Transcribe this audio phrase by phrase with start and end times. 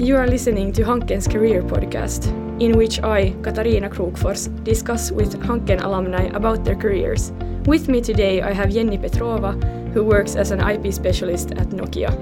[0.00, 2.24] You are listening to Hanken's Career Podcast,
[2.58, 7.32] in which I, Katarina Krokfors, discuss with Hanken alumni about their careers.
[7.66, 9.52] With me today, I have Jenni Petrova,
[9.92, 12.12] who works as an IP specialist at Nokia.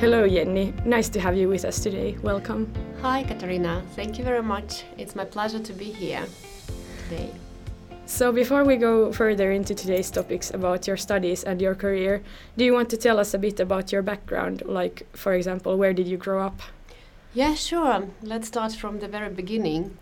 [0.00, 0.74] Hello, Jenni.
[0.84, 2.18] Nice to have you with us today.
[2.24, 2.66] Welcome.
[3.00, 3.80] Hi, Katarina.
[3.94, 4.82] Thank you very much.
[4.98, 6.26] It's my pleasure to be here
[7.10, 7.30] today.
[8.06, 12.22] So, before we go further into today's topics about your studies and your career,
[12.56, 14.62] do you want to tell us a bit about your background?
[14.66, 16.60] Like, for example, where did you grow up?
[17.34, 18.08] Yeah, sure.
[18.22, 19.96] Let's start from the very beginning.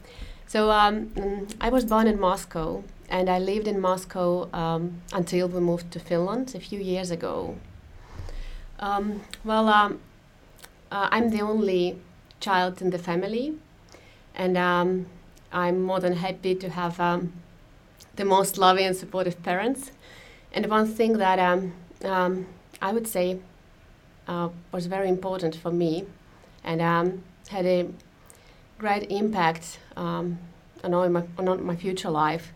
[0.46, 5.48] So, um, mm, I was born in Moscow and I lived in Moscow um, until
[5.48, 7.56] we moved to Finland a few years ago.
[8.80, 10.00] Um, well, um,
[10.90, 11.98] uh, I'm the only
[12.40, 13.54] child in the family,
[14.34, 15.06] and um,
[15.52, 17.32] I'm more than happy to have um,
[18.16, 19.92] the most loving and supportive parents.
[20.52, 21.72] And one thing that um,
[22.04, 22.46] um,
[22.82, 23.38] I would say
[24.26, 26.04] uh, was very important for me
[26.64, 27.88] and um, had a
[28.78, 30.38] great impact um,
[30.84, 32.52] on, my, on my future life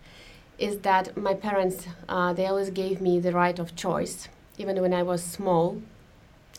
[0.59, 4.29] is that my parents, uh, they always gave me the right of choice.
[4.59, 5.81] Even when I was small,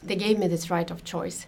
[0.02, 1.46] they gave me this right of choice.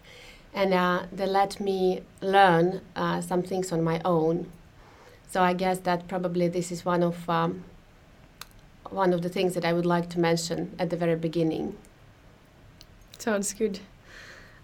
[0.54, 4.50] And uh, they let me learn uh, some things on my own
[5.30, 7.64] so I guess that probably this is one of um,
[8.90, 11.76] one of the things that I would like to mention at the very beginning.
[13.18, 13.80] Sounds good.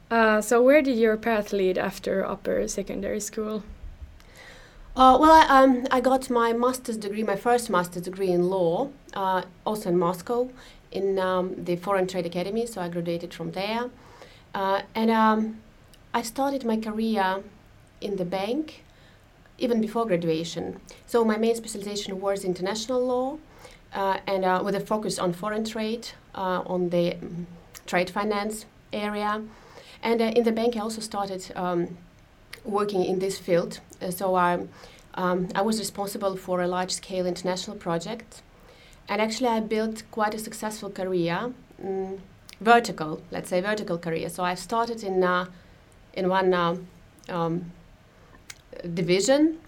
[0.09, 3.64] Uh, so where did your path lead after upper secondary school?
[4.94, 8.89] Uh, well, I, um, I got my master's degree, my first master's degree in law,
[9.14, 10.50] uh, also in Moscow,
[10.92, 12.66] in um, the Foreign Trade Academy.
[12.66, 13.89] So I graduated from there,
[14.54, 15.62] uh, and um,
[16.14, 17.42] I started my career
[18.02, 18.84] in the bank
[19.62, 20.80] even before graduation.
[21.06, 23.38] So my main specialization was international law,
[23.94, 27.48] uh, and uh, with a focus on foreign trade, uh, on the um,
[27.86, 29.42] trade finance area,
[30.02, 31.98] and uh, in the bank I also started um,
[32.66, 33.80] working in this field.
[34.02, 34.66] Uh, so I,
[35.14, 38.42] um, I was responsible for a large-scale international project,
[39.08, 42.20] and actually I built quite a successful career, mm,
[42.60, 44.30] vertical, let's say vertical career.
[44.30, 45.23] So I started in
[46.14, 46.54] in one.
[47.30, 47.71] Um,
[48.93, 49.59] division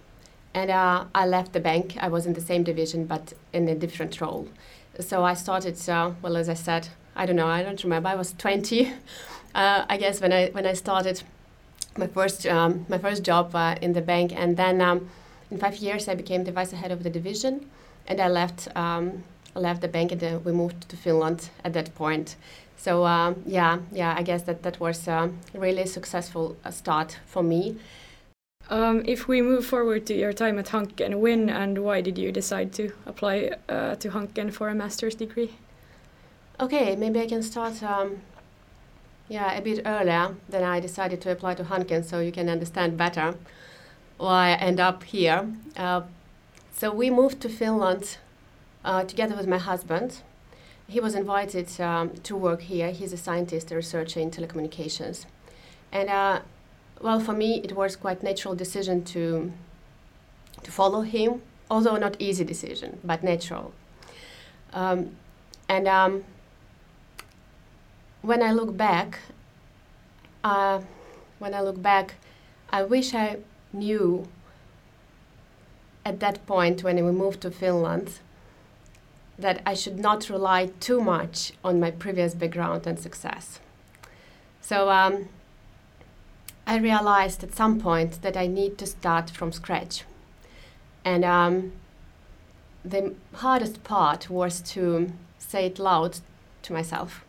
[0.53, 1.97] and uh, I left the bank.
[2.00, 4.47] I was in the same division but in a different role.
[5.00, 8.09] So I started, uh, well, as I said, I don't know, I don't remember.
[8.09, 8.91] I was 20,
[9.56, 11.24] uh, I guess, when I when I started
[11.97, 15.09] my first um, my first job uh, in the bank, and then um,
[15.52, 17.70] in five years I became the vice head of the division,
[18.08, 19.24] and I left um,
[19.56, 22.35] left the bank, and uh, we moved to Finland at that point.
[22.78, 27.44] So um, yeah, yeah, I guess that that was a really successful uh, start for
[27.44, 27.78] me.
[28.69, 32.31] Um, if we move forward to your time at Hanken, when and why did you
[32.31, 35.56] decide to apply uh, to Hanken for a master's degree?
[36.59, 38.22] Okay, maybe I can start um,
[39.28, 42.97] yeah, a bit earlier than I decided to apply to Hanken so you can understand
[42.97, 43.35] better
[44.18, 45.47] why I end up here.
[45.75, 46.02] Uh,
[46.73, 48.18] so we moved to Finland
[48.85, 50.22] uh, together with my husband.
[50.88, 52.91] He was invited um, to work here.
[52.91, 55.25] He's a scientist, a researcher in telecommunications.
[55.91, 56.41] And uh,
[57.03, 59.52] well, for me, it was quite natural decision to
[60.64, 63.74] to follow him, although not easy decision, but natural.
[64.72, 65.18] Um,
[65.68, 66.24] and um,
[68.22, 69.19] when I look back,
[70.44, 70.80] uh,
[71.40, 72.16] when I look back,
[72.69, 73.40] I wish I
[73.74, 74.25] knew
[76.06, 78.20] at that point when we moved to Finland
[79.38, 83.59] that I should not rely too much on my previous background and success.
[84.62, 85.28] So um,
[86.66, 90.03] I realized at some point that I need to start from scratch.
[91.03, 91.74] And um,
[92.85, 96.19] the hardest part was to say it loud
[96.63, 97.25] to myself.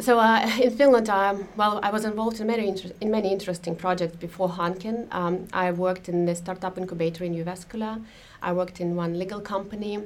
[0.00, 3.76] So uh, in Finland, um, well, I was involved in many inter- in many interesting
[3.76, 5.06] projects before Hanken.
[5.12, 8.02] Um, I worked in the startup incubator in Jyväskylä.
[8.42, 9.98] I worked in one legal company,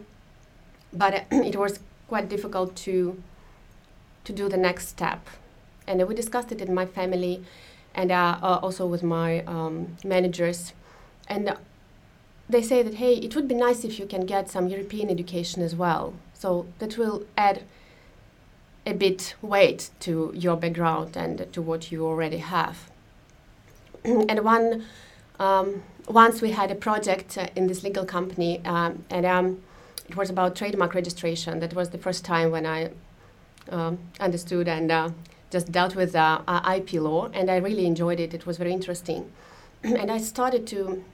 [0.92, 1.78] but it was
[2.08, 3.22] quite difficult to
[4.24, 5.20] to do the next step
[5.86, 7.42] and we discussed it in my family
[7.94, 10.72] and uh, uh, also with my um, managers.
[11.28, 11.56] And
[12.48, 15.62] they say that hey it would be nice if you can get some european education
[15.62, 16.14] as well.
[16.34, 17.62] So that will add
[18.86, 22.90] a bit weight to your background and to what you already have.
[24.04, 24.84] And one
[25.38, 29.62] um, once we had a project uh, in this legal company um, and um,
[30.08, 31.60] it was about trademark registration.
[31.60, 32.90] That was the first time when i
[33.70, 35.08] um, understood and uh,
[35.54, 36.40] just dealt with uh,
[36.76, 38.34] IP law, and I really enjoyed it.
[38.34, 39.30] It was very interesting,
[40.00, 41.04] and I started to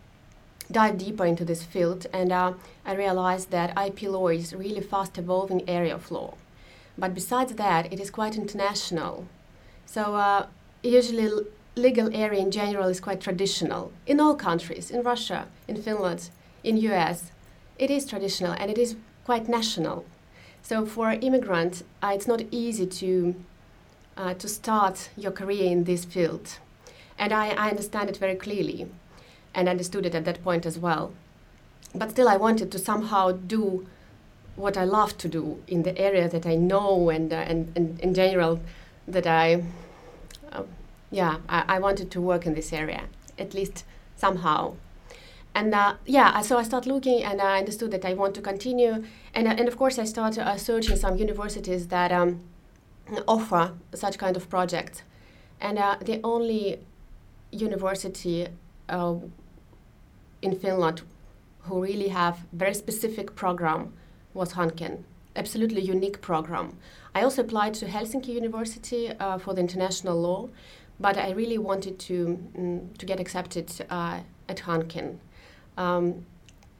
[0.78, 2.54] dive deeper into this field, and uh,
[2.86, 6.30] I realized that IP law is really fast evolving area of law.
[6.96, 9.26] But besides that, it is quite international.
[9.84, 10.46] So uh,
[10.82, 11.28] usually
[11.76, 16.30] legal area in general is quite traditional in all countries, in Russia, in Finland,
[16.64, 17.30] in US.
[17.78, 20.04] It is traditional and it is quite national.
[20.62, 23.34] So for immigrants, uh, it's not easy to
[24.20, 26.58] uh, to start your career in this field,
[27.18, 28.86] and I, I understand it very clearly,
[29.54, 31.12] and understood it at that point as well.
[31.94, 33.86] But still, I wanted to somehow do
[34.56, 37.98] what I love to do in the area that I know and uh, and, and
[38.00, 38.60] in general
[39.08, 39.62] that I
[40.52, 40.64] uh,
[41.10, 43.04] yeah I, I wanted to work in this area
[43.38, 43.84] at least
[44.16, 44.74] somehow
[45.54, 49.04] and uh, yeah, so I started looking and I understood that I want to continue.
[49.34, 52.40] And, uh, and of course, I started uh, searching some universities that um,
[53.26, 55.02] offer such kind of projects.
[55.60, 56.80] And uh, the only
[57.52, 58.48] university
[58.88, 59.14] uh,
[60.42, 61.02] in Finland
[61.62, 63.92] who really have very specific program
[64.34, 65.04] was Hanken.
[65.36, 66.76] Absolutely unique program.
[67.14, 70.48] I also applied to Helsinki University uh, for the international law,
[70.98, 75.18] but I really wanted to mm, to get accepted at Hanken.
[75.76, 76.26] Um,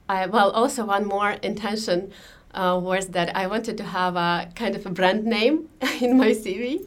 [0.09, 2.11] I, well, also one more intention
[2.53, 5.69] uh, was that I wanted to have a kind of a brand name
[6.01, 6.85] in my CV,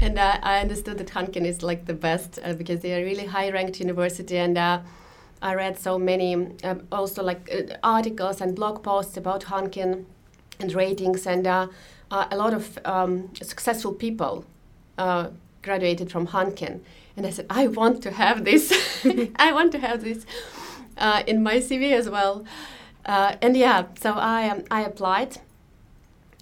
[0.00, 3.26] and uh, I understood that Hanken is like the best uh, because they are really
[3.26, 4.80] high-ranked university, and uh,
[5.42, 10.06] I read so many um, also like uh, articles and blog posts about Hanken
[10.60, 11.68] and ratings, and uh,
[12.10, 14.44] a lot of um, successful people
[15.62, 16.80] graduated from Hanken,
[17.16, 18.72] and I said I want to have this,
[19.36, 20.24] I want to have this
[21.26, 22.44] in my CV as well.
[23.04, 25.38] Uh, and yeah, so I um, I applied,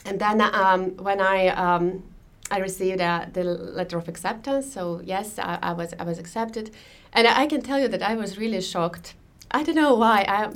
[0.04, 2.02] and then um, when I um,
[2.50, 6.70] I received uh, the letter of acceptance, so yes, I, I, was I was accepted,
[7.12, 9.14] and I can tell you that I was really shocked.
[9.50, 10.24] I don't know why.
[10.28, 10.52] I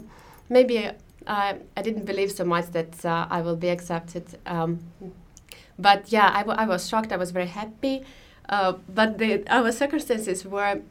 [0.48, 0.90] maybe
[1.26, 4.38] I, I didn't believe so much that uh, I will be accepted.
[4.46, 4.80] Um,
[5.78, 7.12] but yeah, I, I was shocked.
[7.12, 8.04] I was very happy.
[8.48, 10.82] Uh, but the, our circumstances were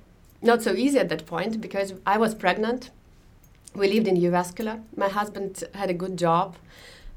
[0.41, 2.89] not so easy at that point because I was pregnant.
[3.75, 4.79] We lived in Jyväskylä.
[4.97, 6.55] My husband had a good job,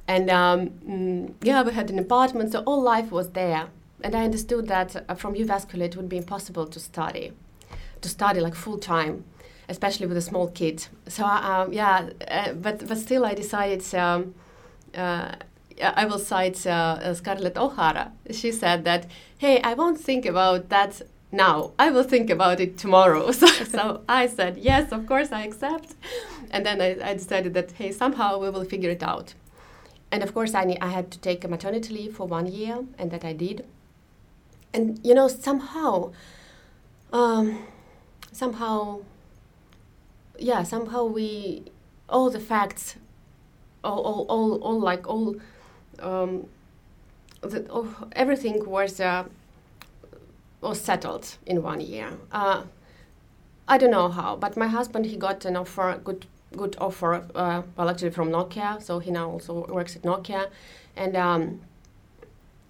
[0.08, 3.68] and um, mm, yeah, we had an apartment, so all life was there.
[4.04, 7.32] And I understood that uh, from Jyväskylä it would be impossible to study,
[8.00, 9.24] to study like full time,
[9.68, 10.88] especially with a small kid.
[11.08, 13.82] So uh, yeah, uh, but but still I decided.
[13.94, 14.34] Um,
[14.94, 15.32] uh,
[15.82, 18.10] I will cite uh, Scarlett O'Hara.
[18.30, 19.06] She said that,
[19.38, 21.02] "Hey, I won't think about that
[21.32, 23.30] now i will think about it tomorrow.
[23.40, 25.94] So, so, i said yes of course i accept.
[26.50, 29.34] And then I, I, decided that hey somehow we will figure it out.
[30.12, 32.84] And of course I, need, I had to take a maternity leave for one year
[32.98, 33.64] and that i did.
[34.72, 36.12] And you know somehow
[37.12, 37.64] um,
[38.32, 39.00] somehow
[40.38, 41.64] yeah somehow we
[42.08, 42.96] all the facts
[43.82, 45.36] all all all, all like all
[46.00, 46.46] um,
[47.40, 49.24] the, oh, everything was uh,
[50.60, 52.12] was settled in one year.
[52.32, 52.62] Uh,
[53.68, 56.26] I don't know how, but my husband he got an offer, good
[56.56, 60.48] good offer, uh, well actually from Nokia, so he now also works at Nokia,
[60.96, 61.60] and um,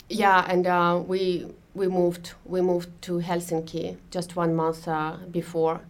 [0.08, 5.80] yeah, and uh, we we moved we moved to Helsinki just one month uh, before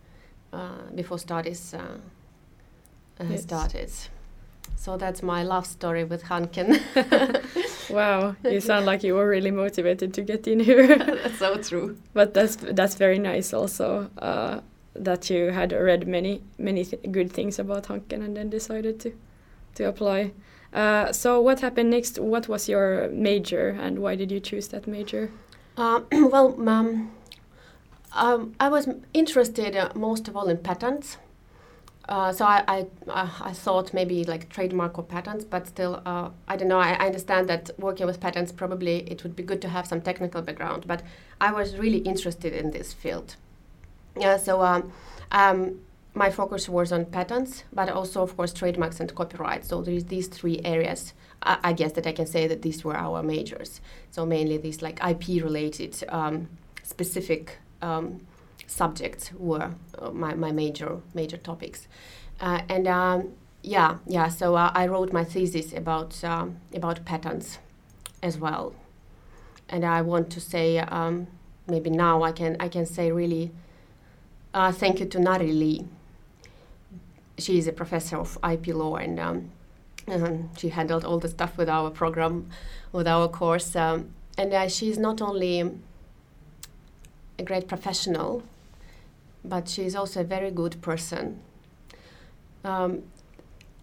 [0.52, 1.98] uh, before studies uh,
[3.20, 3.42] yes.
[3.42, 3.90] started.
[4.76, 6.80] So that's my love story with Hanken.
[7.90, 10.96] wow, you sound like you were really motivated to get in here.
[10.98, 11.96] that's so true.
[12.14, 14.60] But that's that's very nice also uh,
[14.94, 19.10] that you had read many many th good things about Hanken and then decided to
[19.74, 20.32] to apply.
[20.72, 22.18] Uh, so what happened next?
[22.18, 25.30] What was your major and why did you choose that major?
[25.76, 27.10] Uh, well, um,
[28.12, 31.18] um, I was interested uh, most of all in patents
[32.08, 32.86] uh, so I, I,
[33.40, 36.78] I thought maybe like trademark or patents, but still, uh, I don't know.
[36.78, 40.00] I, I, understand that working with patents probably it would be good to have some
[40.00, 41.02] technical background, but
[41.40, 43.34] I was really interested in this field.
[44.16, 44.92] Yeah, so um,
[45.32, 45.80] um,
[46.14, 49.64] my focus was on patents, but also of course trademarks and copyright.
[49.64, 51.12] So there is these three areas.
[51.42, 53.80] I, I, guess that I can say that these were our majors.
[54.12, 56.48] So mainly these like IP related um,
[56.84, 58.20] specific um,
[58.66, 61.88] subjects were uh, my, my major major topics,
[62.40, 63.32] uh, and um,
[63.62, 67.58] yeah yeah so uh, I wrote my thesis about um, about patents
[68.22, 68.74] as well,
[69.68, 71.26] and I want to say um,
[71.66, 73.50] maybe now I can I can say really
[74.54, 75.86] thank you to Nari Lee.
[77.38, 79.20] She is a professor of IP law and.
[79.20, 79.50] Um,
[80.56, 82.48] she handled all the stuff with our program,
[82.92, 85.68] with our course, um, and uh, she's not only
[87.38, 88.42] a great professional
[89.48, 91.40] but she's also a very good person.
[92.64, 93.02] um,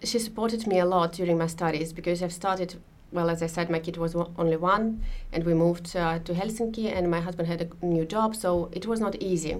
[0.03, 2.75] she supported me a lot during my studies because I've started.
[3.11, 5.01] Well, as I said, my kid was only one,
[5.31, 8.85] and we moved uh, to Helsinki, and my husband had a new job, so it
[8.87, 9.55] was not easy.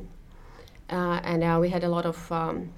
[0.89, 2.69] Uh, and uh, we had a lot of um,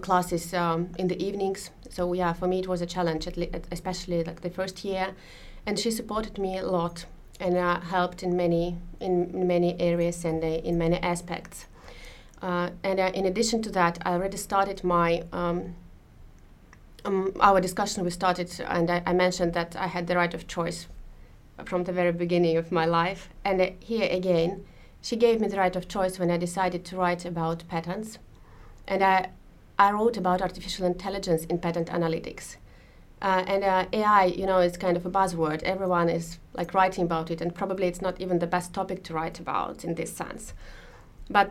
[0.00, 1.70] classes um, in the evenings.
[1.88, 3.26] So yeah, for me it was a challenge,
[3.72, 5.14] especially like the first year.
[5.66, 7.06] And she supported me a lot
[7.40, 11.66] and uh, helped in many in many areas and uh, in many aspects.
[12.42, 15.74] Uh, and uh, in addition to that, I already started my um,
[17.04, 18.04] um, our discussion.
[18.04, 20.86] We started, and I, I, mentioned that I had the right of choice
[21.64, 23.28] from the very beginning of my life.
[23.44, 24.66] And uh, here again,
[25.02, 28.18] she gave me the right of choice when I decided to write about patents,
[28.86, 29.30] and I
[29.78, 32.56] I wrote about artificial intelligence in patent analytics.
[33.22, 35.62] Uh, and uh, AI, you know, is kind of a buzzword.
[35.62, 39.14] Everyone is like writing about it, and probably it's not even the best topic to
[39.14, 40.54] write about in this sense.
[41.28, 41.50] But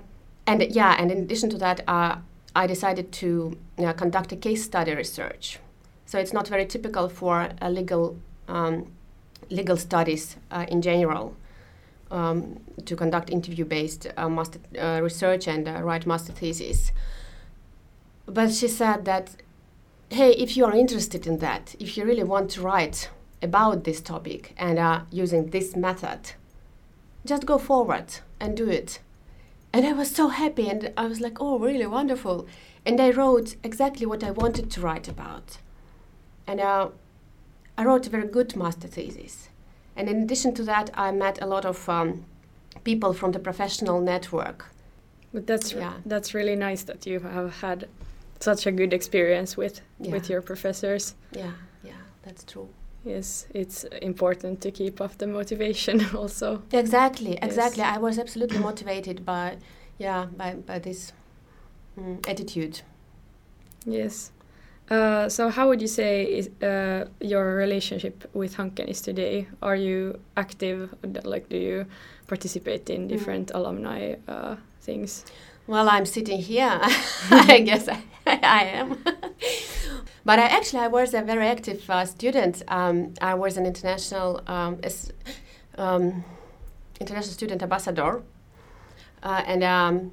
[0.49, 2.17] and yeah, and in addition to that, uh,
[2.55, 3.57] I decided to
[3.95, 5.59] conduct a case study research.
[6.07, 8.91] So it's not very typical for a legal um,
[9.51, 11.35] legal studies uh, in general
[12.09, 16.91] um, to conduct interview-based uh, master uh, research and write master thesis.
[18.25, 19.35] But she said that
[20.09, 23.11] hey, if you are interested in that, if you really want to write
[23.43, 26.31] about this topic and are using this method,
[27.23, 28.99] just go forward and do it.
[29.71, 32.47] And I was so happy, and I was like, oh, really wonderful.
[32.85, 35.59] And I wrote exactly what I wanted to write about.
[36.47, 36.89] And uh,
[37.77, 39.49] I wrote a very good master thesis.
[39.95, 42.25] And in addition to that, I met a lot of um,
[42.83, 44.65] people from the professional network.
[45.33, 45.93] But that's yeah.
[46.05, 47.87] that's really nice that you have had
[48.39, 50.11] such a good experience with yeah.
[50.11, 51.13] with your professors.
[51.31, 51.51] Yeah,
[51.83, 52.69] yeah, that's true.
[53.05, 56.63] Yes, it's important to keep up the motivation also.
[56.71, 57.83] Exactly, exactly.
[57.83, 57.95] Yes.
[57.95, 59.57] I was absolutely motivated by,
[59.97, 61.13] yeah, by by this
[61.97, 62.81] um, attitude.
[63.85, 64.31] Yes.
[64.89, 69.47] Uh, so, how would you say is, uh, your relationship with Hanken is today?
[69.61, 70.93] Are you active?
[71.23, 71.85] Like, do you
[72.27, 73.09] participate in mm.
[73.09, 73.55] different mm.
[73.55, 75.25] alumni uh, things?
[75.67, 76.79] Well, I'm sitting here.
[77.31, 78.97] I guess I, I am.
[80.29, 82.61] But I actually I was a very active uh, student.
[82.67, 84.79] Um, I was an international um,
[85.75, 86.23] um,
[86.99, 88.21] international student ambassador,
[89.23, 90.11] uh, and um,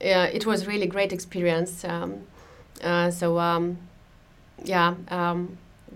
[0.00, 1.84] yeah, it was really great experience.
[1.84, 3.76] Uh, so
[4.64, 4.94] yeah,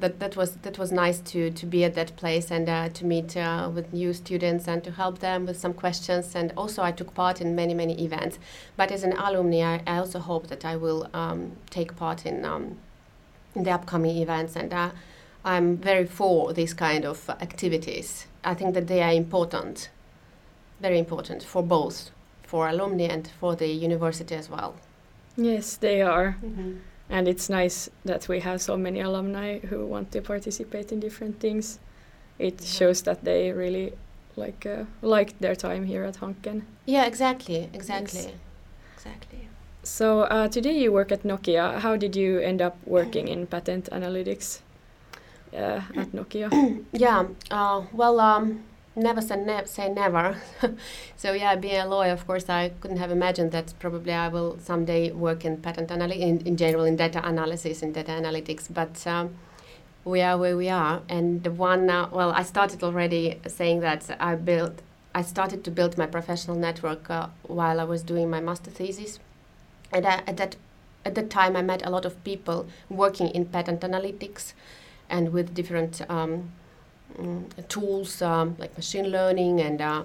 [0.00, 3.04] that that was that was nice to to be at that place and uh, to
[3.06, 6.90] meet uh, with new students and to help them with some questions and also I
[6.90, 8.38] took part in many many events
[8.76, 12.44] but as an alumni I, I also hope that I will um, take part in
[12.44, 12.76] um,
[13.56, 14.90] in the upcoming events and uh,
[15.44, 19.90] I'm very for these kind of activities I think that they are important
[20.80, 22.10] very important for both
[22.42, 24.76] for alumni and for the university as well
[25.36, 26.76] yes they are mm -hmm
[27.08, 31.38] and it's nice that we have so many alumni who want to participate in different
[31.40, 31.78] things.
[32.38, 32.66] It yeah.
[32.66, 33.92] shows that they really
[34.34, 36.62] like uh, liked their time here at Hanken.
[36.84, 38.32] Yeah, exactly, exactly, yes.
[38.96, 39.48] exactly.
[39.86, 41.78] So uh, today you work at Nokia.
[41.78, 44.58] How did you end up working in patent analytics
[45.54, 46.50] uh, at Nokia?
[46.92, 48.18] yeah, uh, well.
[48.18, 48.64] Um,
[48.96, 50.36] never say, ne- say never.
[51.16, 54.58] so yeah, being a lawyer, of course, I couldn't have imagined that probably I will
[54.58, 58.66] someday work in patent analytics, in, in general, in data analysis and data analytics.
[58.68, 59.36] But um,
[60.04, 64.16] we are where we are, and the one, uh, well, I started already saying that
[64.18, 64.82] I built,
[65.14, 69.20] I started to build my professional network uh, while I was doing my master thesis,
[69.92, 70.56] and I, at that
[71.04, 74.52] at that time I met a lot of people working in patent analytics,
[75.08, 76.02] and with different.
[76.10, 76.52] Um,
[77.18, 80.02] Mm, tools um, like machine learning and uh,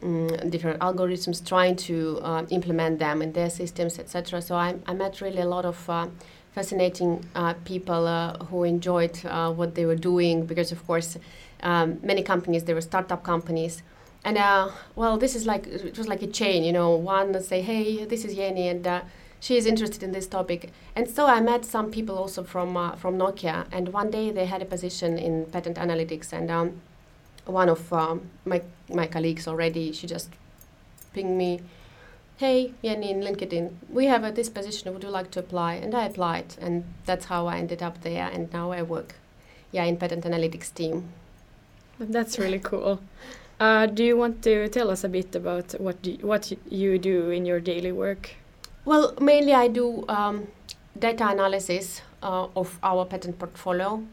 [0.00, 4.40] mm, different algorithms, trying to uh, implement them in their systems, etc.
[4.40, 6.06] So I, I met really a lot of uh,
[6.52, 11.18] fascinating uh, people uh, who enjoyed uh, what they were doing because, of course,
[11.64, 13.82] um, many companies they were startup companies.
[14.24, 14.38] And
[14.96, 16.96] well, this is like it was like a chain, you know.
[16.96, 19.04] One say, "Hey, this is Jenni," and
[19.44, 20.72] she is interested in this topic.
[20.96, 24.46] And so I met some people also from uh, from Nokia, and one day they
[24.46, 26.80] had a position in patent analytics, and um,
[27.44, 30.30] one of um, my my colleagues already she just
[31.12, 31.60] pinged me,
[32.38, 34.94] "Hey, Jenni in LinkedIn, we have a, this position.
[34.94, 38.30] Would you like to apply?" And I applied, and that's how I ended up there.
[38.32, 39.16] And now I work,
[39.72, 41.12] yeah, in patent analytics team.
[42.00, 43.00] That's really cool.
[43.60, 47.30] Uh, do you want to tell us a bit about what do, what you do
[47.30, 48.30] in your daily work?
[48.84, 50.48] Well, mainly I do um,
[50.98, 54.04] data analysis uh, of our patent portfolio.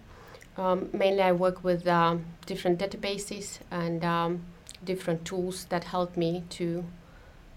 [0.57, 4.43] Um, mainly I work with uh, different databases and um,
[4.83, 6.86] different tools that help me to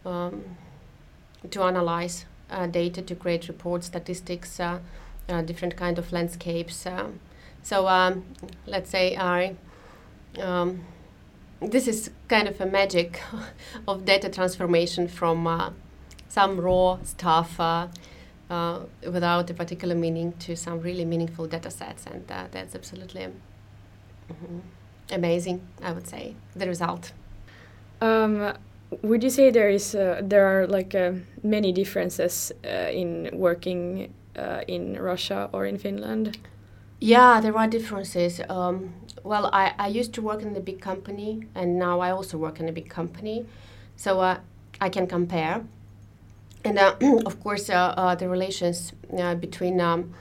[0.07, 0.45] um,
[1.51, 4.79] to analyze uh, data to create reports, statistics, uh,
[5.29, 6.87] uh, different kind of landscapes.
[6.87, 7.21] Um,
[7.63, 7.85] so
[8.67, 9.57] let's say I.
[10.41, 10.85] Um,
[11.71, 13.21] this is kind of a magic
[13.89, 15.71] of data transformation from uh,
[16.29, 17.89] some raw stuff uh,
[18.51, 23.29] uh, without a particular meaning to some really meaningful data sets, and uh, that's absolutely
[24.31, 24.59] mm-hmm,
[25.11, 25.61] amazing.
[25.83, 27.13] I would say the result.
[28.01, 28.55] Um,
[29.03, 34.13] would you say there is uh, there are like uh, many differences in working
[34.69, 36.37] in Russia or in Finland?
[37.05, 38.41] Yeah, there are differences.
[38.49, 38.95] Um,
[39.25, 42.61] well, I, I used to work in a big company, and now I also work
[42.61, 43.45] in a big company,
[43.95, 44.39] so uh,
[44.81, 45.67] I can compare.
[46.65, 46.97] And uh,
[47.27, 50.15] of course, uh, uh the relations uh, between, um,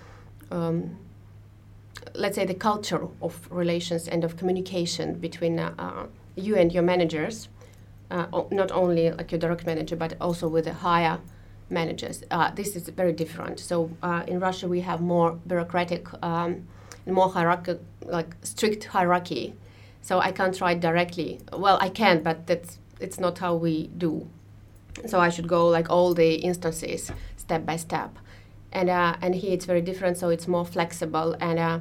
[0.52, 0.98] um,
[2.16, 7.48] let's say, the culture of relations and of communication between uh, you and your managers,
[8.12, 11.22] not only like your direct manager, but also with the higher
[11.74, 12.24] managers.
[12.56, 13.60] this is very different.
[13.60, 13.90] So
[14.28, 16.08] in Russia, we have more bureaucratic.
[16.24, 16.68] Um,
[17.06, 19.56] more hierarchy, like strict hierarchy.
[20.02, 21.40] So I can't write directly.
[21.52, 24.30] Well, I can, but that's it's not how we do.
[25.08, 28.18] So I should go like all the instances step by step,
[28.72, 30.18] and uh, and here it's very different.
[30.18, 31.60] So it's more flexible and.
[31.60, 31.80] Uh,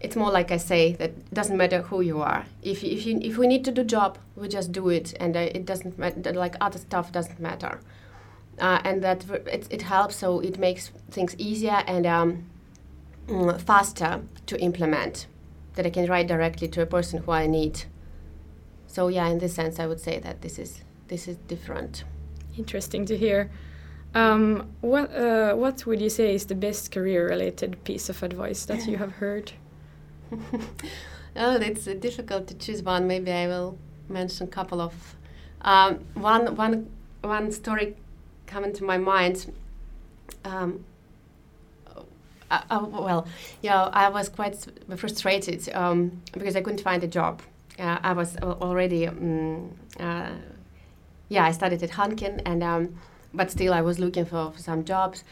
[0.00, 2.44] it's more like I say that it doesn't matter who you are.
[2.62, 5.48] If if you if we need to do job, we just do it, and uh,
[5.54, 6.34] it doesn't matter.
[6.34, 7.80] Like other stuff doesn't matter,
[8.60, 10.16] uh, and that it, it helps.
[10.16, 12.44] So it makes things easier and um,
[13.26, 15.26] mm, faster to implement
[15.74, 17.84] that I can write directly to a person who I need.
[18.86, 22.04] So yeah, in this sense, I would say that this is this is different.
[22.56, 23.50] Interesting to hear.
[24.14, 28.86] Um, what uh, what would you say is the best career-related piece of advice that
[28.86, 29.52] you have heard?
[31.36, 33.08] oh, it's uh, difficult to choose one.
[33.08, 33.76] Maybe I will
[34.08, 35.16] mention a couple of
[35.62, 36.88] um, one one
[37.22, 37.96] one story
[38.54, 39.52] coming to my mind.
[40.44, 40.84] Um,
[42.50, 43.26] uh, uh, well,
[43.62, 44.56] yeah, I was quite
[44.96, 47.42] frustrated um, because I couldn't find a job.
[47.78, 48.36] Uh, I was
[48.68, 50.30] already, um, uh,
[51.28, 52.82] yeah, I studied at Hanken, and um,
[53.38, 55.24] but still I was looking for, for some jobs,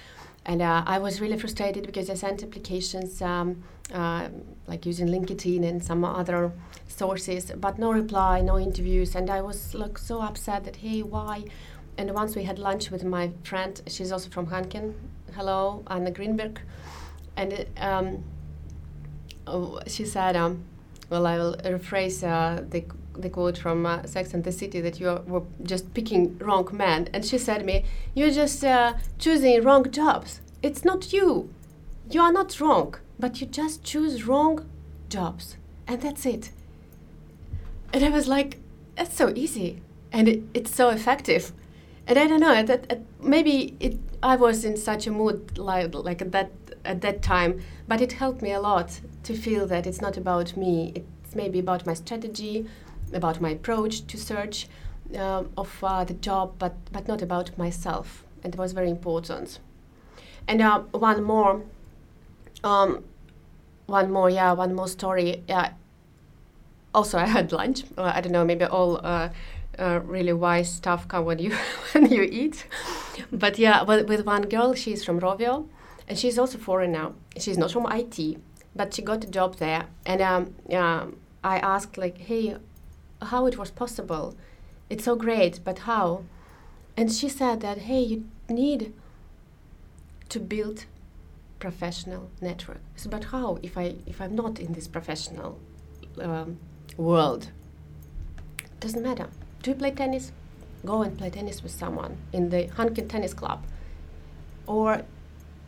[0.45, 3.63] and uh, I was really frustrated because I sent applications um,
[3.95, 4.29] uh,
[4.67, 6.51] like using LinkedIn and some other
[6.89, 11.45] sources, but no reply, no interviews, and I was like so upset that hey, why?
[11.99, 14.95] And once we had lunch with my friend, she's also from Hanken.
[15.35, 16.61] Hello, Anna Greenberg
[17.37, 18.25] and um,
[19.47, 20.65] oh, she said, um,
[21.11, 25.01] well, I will rephrase uh, the, the quote from uh, Sex and the City that
[25.01, 27.09] you were just picking wrong men.
[27.13, 30.41] And she said to me, you're just uh, choosing wrong jobs.
[30.63, 31.53] It's not you.
[32.11, 34.67] You are not wrong, but you just choose wrong
[35.09, 35.57] jobs.
[35.87, 36.51] And that's it.
[37.93, 38.59] And I was like,
[38.97, 39.83] that's so easy.
[40.13, 41.53] And it, it's so effective.
[42.07, 45.95] And I don't know, that, that maybe it, I was in such a mood like,
[45.95, 46.51] like at that
[46.85, 50.57] at that time, but it helped me a lot to feel that it's not about
[50.57, 50.93] me.
[50.95, 52.67] It's maybe about my strategy,
[53.13, 54.67] about my approach to search
[55.17, 58.25] uh, of uh, the job, but but not about myself.
[58.43, 59.61] And it was very important.
[60.49, 61.63] And uh, one more,
[62.65, 63.05] um,
[63.87, 65.45] one more, yeah, one more story.
[65.47, 65.75] Yeah.
[66.93, 67.85] Also, I had lunch.
[67.97, 69.01] I don't know, maybe all.
[69.79, 71.53] Really wise stuff come when you
[71.93, 72.67] when you eat,
[73.33, 75.69] but yeah, with, with one girl, she's from Rovio,
[76.09, 77.15] and she's also foreign now.
[77.39, 78.39] She's not from IT,
[78.77, 79.87] but she got a job there.
[80.05, 82.57] And um, um, I asked like, hey,
[83.21, 84.37] how it was possible?
[84.91, 86.25] It's so great, but how?
[86.97, 88.93] And she said that, hey, you need
[90.29, 90.85] to build
[91.59, 92.81] professional network.
[92.97, 95.59] So, but how if I if I'm not in this professional
[96.21, 96.59] um,
[96.97, 97.51] world?
[98.81, 99.29] Doesn't matter.
[99.63, 100.33] Do you play tennis?
[100.85, 103.65] Go and play tennis with someone in the Hanken Tennis Club,
[104.67, 105.03] or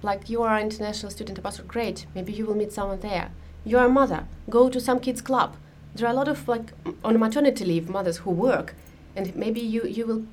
[0.02, 2.06] like you are an international student ambassador, great.
[2.12, 3.30] Maybe you will meet someone there.
[3.64, 4.26] You are a mother.
[4.50, 5.56] Go to some kids club.
[5.94, 6.72] There are a lot of like
[7.04, 8.74] on maternity leave mothers who work,
[9.14, 10.24] and maybe you you will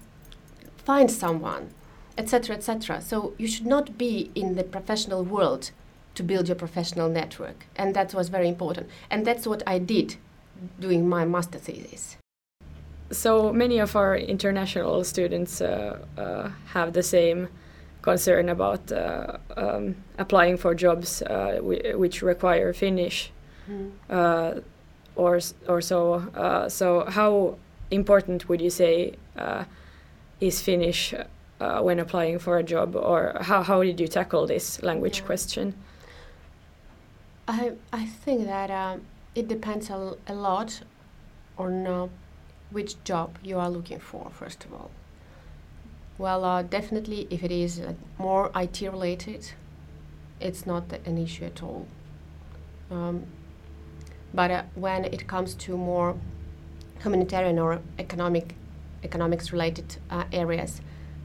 [0.78, 1.69] find someone,
[2.17, 2.56] etc.
[2.56, 3.00] etc.
[3.02, 5.69] So you should not be in the professional world
[6.15, 8.89] to build your professional network, and that was very important.
[9.12, 10.15] And that's what I did
[10.80, 12.17] doing my master thesis.
[13.12, 17.50] So many of our international students uh, uh, have the same
[18.02, 23.32] concern about uh, um, applying for jobs uh, which require Finnish
[23.69, 24.63] mm.
[25.15, 26.67] or or so.
[26.69, 27.58] so how
[27.91, 29.13] important would you say
[30.39, 31.13] is Finnish
[31.60, 35.26] when applying for a job, or how how did you tackle this language yeah.
[35.26, 35.74] question?
[37.47, 39.02] I I think that um,
[39.36, 40.82] it depends a, a lot
[41.58, 42.08] on uh,
[42.71, 44.29] which job you are looking for.
[44.31, 44.91] First of all,
[46.17, 49.51] Well, uh, definitely, if it is like, more IT related,
[50.39, 51.88] it's not an issue at all.
[52.91, 53.25] Um,
[54.34, 56.15] but uh, when it comes to more
[57.01, 58.55] humanitarian or economic
[59.03, 60.81] economics related uh, areas,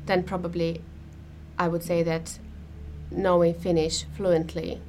[0.06, 0.80] then probably
[1.58, 2.38] I would say that
[3.10, 4.80] knowing Finnish fluently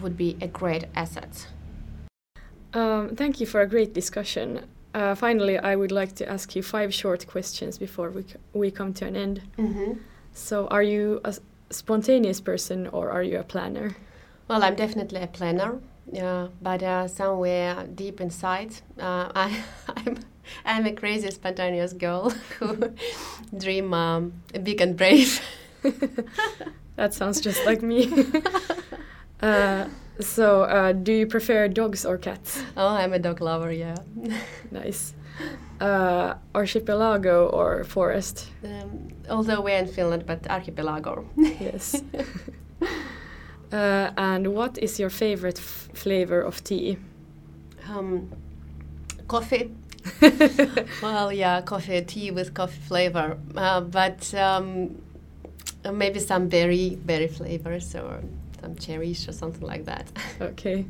[0.00, 1.48] would be a great asset.
[2.74, 4.66] Um, thank you for a great discussion.
[4.96, 8.94] Uh, finally, I would like to ask you five short questions before we, we come
[8.94, 9.42] to an end.
[9.58, 9.92] Mm-hmm.
[10.32, 11.34] So, are you a
[11.68, 13.94] spontaneous person or are you a planner?
[14.48, 15.80] Well, I'm definitely a planner.
[16.10, 20.16] Yeah, but uh, somewhere deep inside, uh, I, I'm
[20.64, 22.94] I'm a crazy spontaneous girl who
[23.54, 24.32] dream um,
[24.62, 25.42] big and brave.
[26.96, 28.10] that sounds just like me.
[30.20, 32.62] So, uh, do you prefer dogs or cats?
[32.76, 33.72] Oh, I'm a dog lover.
[33.72, 33.96] Yeah.
[34.70, 35.14] nice.
[35.80, 38.48] Uh, archipelago or forest?
[38.64, 41.28] Um, although we're in Finland, but archipelago.
[41.36, 42.02] yes.
[43.72, 46.98] Uh, and what is your favorite flavor of tea?
[47.88, 48.30] Um,
[49.26, 49.72] coffee.
[51.02, 55.02] well, yeah, coffee, tea with coffee flavor, uh, but um,
[55.92, 58.20] maybe some berry, berry flavors or
[58.66, 60.06] some cherries or something like that.
[60.40, 60.86] okay.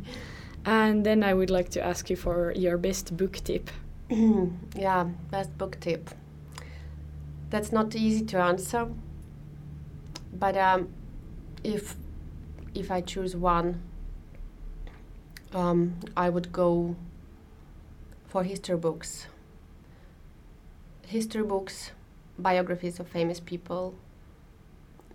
[0.64, 3.70] And then I would like to ask you for your best book tip.
[4.76, 6.10] yeah, best book tip.
[7.50, 8.88] That's not easy to answer,
[10.32, 10.88] but um,
[11.62, 11.94] if
[12.74, 13.80] if I choose one,
[15.52, 16.96] um, I would go
[18.26, 19.26] for history books.
[21.06, 21.92] History books,
[22.36, 23.94] biographies of famous people,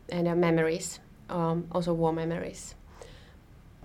[0.07, 0.99] and uh, memories,
[1.31, 2.75] um, also war memories.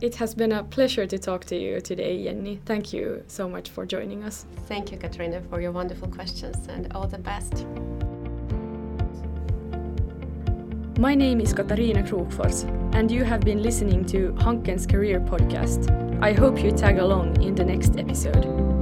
[0.00, 2.60] It has been a pleasure to talk to you today, Jenni.
[2.66, 4.44] Thank you so much for joining us.
[4.66, 7.64] Thank you, Katarina, for your wonderful questions and all the best.
[10.98, 15.90] My name is Katarina Krokfors, and you have been listening to Hanken's Career Podcast.
[16.22, 18.75] I hope you tag along in the next episode.